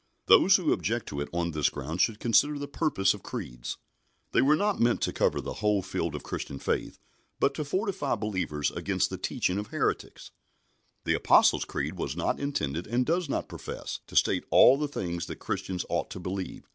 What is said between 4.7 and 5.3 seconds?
meant to